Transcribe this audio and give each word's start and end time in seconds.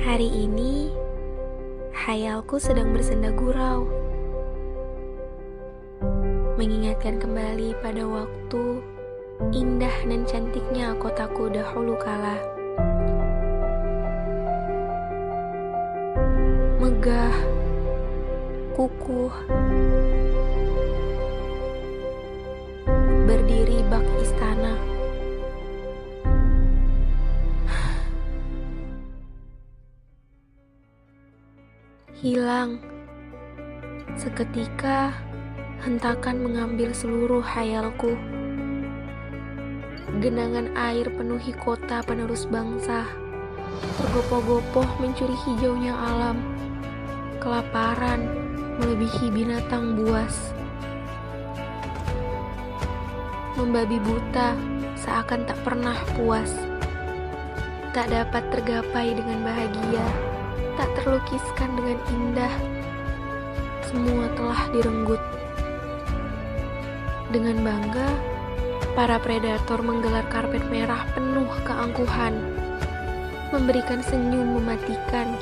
Hari 0.00 0.48
ini, 0.48 0.88
hayalku 1.92 2.56
sedang 2.56 2.96
bersenda 2.96 3.28
gurau. 3.36 3.84
Mengingatkan 6.56 7.20
kembali 7.20 7.76
pada 7.84 8.08
waktu 8.08 8.80
indah 9.52 9.92
dan 10.08 10.24
cantiknya 10.24 10.96
kotaku 10.96 11.52
dahulu 11.52 12.00
kala. 12.00 12.40
Megah, 16.80 17.36
kukuh, 18.72 19.34
berdiri 23.28 23.84
bak 23.92 24.06
istana. 24.24 24.99
Hilang. 32.20 32.76
Seketika, 34.12 35.08
hentakan 35.80 36.44
mengambil 36.44 36.92
seluruh 36.92 37.40
hayalku. 37.40 38.12
Genangan 40.20 40.68
air 40.76 41.08
penuhi 41.08 41.56
kota 41.56 42.04
penerus 42.04 42.44
bangsa. 42.44 43.08
Tergopoh-gopoh 43.96 44.84
mencuri 45.00 45.32
hijaunya 45.48 45.96
alam. 45.96 46.44
Kelaparan 47.40 48.28
melebihi 48.76 49.32
binatang 49.32 49.96
buas. 49.96 50.52
Membabi 53.56 53.96
buta 53.96 54.52
seakan 54.92 55.48
tak 55.48 55.56
pernah 55.64 55.96
puas. 56.20 56.52
Tak 57.96 58.12
dapat 58.12 58.44
tergapai 58.52 59.16
dengan 59.16 59.40
bahagia 59.40 60.36
tak 60.80 60.88
terlukiskan 60.96 61.76
dengan 61.76 62.00
indah. 62.08 62.54
Semua 63.84 64.32
telah 64.32 64.64
direnggut. 64.72 65.20
Dengan 67.28 67.60
bangga, 67.60 68.08
para 68.96 69.20
predator 69.20 69.84
menggelar 69.84 70.24
karpet 70.32 70.64
merah 70.72 71.04
penuh 71.12 71.52
keangkuhan, 71.68 72.32
memberikan 73.52 74.00
senyum 74.00 74.56
mematikan, 74.56 75.36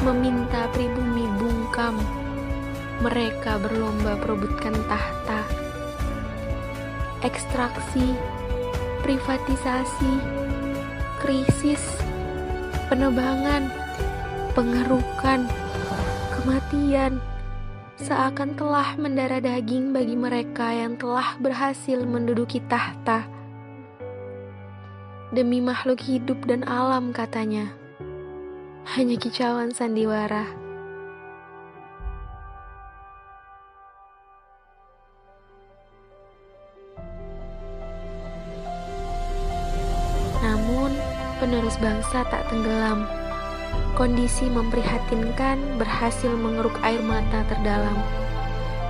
meminta 0.00 0.64
pribumi 0.72 1.28
bungkam. 1.36 2.00
Mereka 3.04 3.60
berlomba 3.60 4.16
perebutkan 4.24 4.72
tahta. 4.88 5.44
Ekstraksi, 7.20 8.16
privatisasi, 9.04 10.14
krisis, 11.20 12.00
penebangan, 12.88 13.81
pengerukan, 14.52 15.48
kematian, 16.28 17.16
seakan 17.96 18.52
telah 18.52 18.92
mendarah 19.00 19.40
daging 19.40 19.96
bagi 19.96 20.12
mereka 20.12 20.68
yang 20.68 21.00
telah 21.00 21.40
berhasil 21.40 22.04
menduduki 22.04 22.60
tahta. 22.68 23.24
Demi 25.32 25.64
makhluk 25.64 26.04
hidup 26.04 26.44
dan 26.44 26.68
alam 26.68 27.16
katanya, 27.16 27.72
hanya 28.92 29.16
kicauan 29.16 29.72
sandiwara. 29.72 30.44
Namun, 40.44 40.92
penerus 41.40 41.80
bangsa 41.80 42.28
tak 42.28 42.44
tenggelam 42.52 43.21
Kondisi 43.92 44.48
memprihatinkan 44.48 45.76
berhasil 45.76 46.32
mengeruk 46.32 46.72
air 46.80 47.04
mata 47.04 47.44
terdalam, 47.44 48.00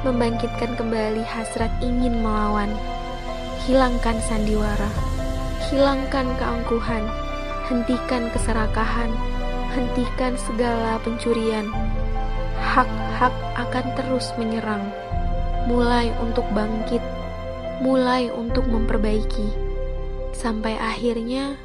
membangkitkan 0.07 0.79
kembali 0.79 1.27
hasrat 1.27 1.75
ingin 1.83 2.23
melawan. 2.23 2.71
Hilangkan 3.67 4.19
sandiwara, 4.23 4.91
hilangkan 5.67 6.27
keangkuhan, 6.39 7.03
hentikan 7.67 8.31
keserakahan, 8.31 9.11
hentikan 9.75 10.39
segala 10.39 11.03
pencurian. 11.03 11.67
Hak-hak 12.63 13.35
akan 13.59 13.87
terus 13.99 14.31
menyerang, 14.39 14.87
mulai 15.67 16.15
untuk 16.23 16.47
bangkit, 16.55 17.03
mulai 17.83 18.31
untuk 18.31 18.67
memperbaiki, 18.71 19.51
sampai 20.31 20.79
akhirnya 20.79 21.59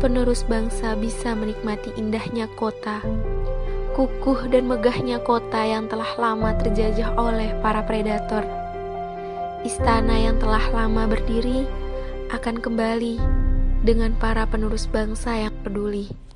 penerus 0.00 0.48
bangsa 0.48 0.96
bisa 0.96 1.36
menikmati 1.36 1.92
indahnya 2.00 2.48
kota, 2.56 3.04
kukuh 3.92 4.48
dan 4.48 4.64
megahnya 4.64 5.20
kota 5.20 5.60
yang 5.60 5.92
telah 5.92 6.08
lama 6.16 6.56
terjajah 6.56 7.12
oleh 7.20 7.52
para 7.60 7.84
predator. 7.84 8.40
Istana 9.60 10.16
yang 10.16 10.40
telah 10.40 10.64
lama 10.72 11.04
berdiri 11.04 11.68
akan 12.32 12.64
kembali 12.64 13.20
dengan 13.84 14.16
para 14.16 14.48
penerus 14.48 14.88
bangsa 14.88 15.36
yang 15.36 15.54
peduli. 15.60 16.29